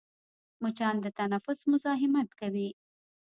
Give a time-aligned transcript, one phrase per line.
[0.61, 2.69] مچان د تنفس مزاحمت کوي